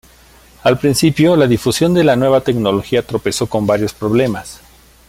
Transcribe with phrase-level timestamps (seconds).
[0.63, 4.59] Al principio, la difusión de la nueva tecnología tropezó con varios problemas.